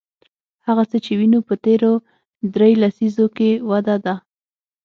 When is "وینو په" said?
1.19-1.55